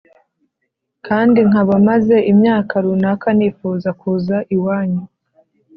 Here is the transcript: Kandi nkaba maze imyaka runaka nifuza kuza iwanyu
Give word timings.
Kandi 1.07 1.39
nkaba 1.49 1.73
maze 1.89 2.15
imyaka 2.31 2.73
runaka 2.85 3.27
nifuza 3.37 3.89
kuza 3.99 4.37
iwanyu 4.55 5.03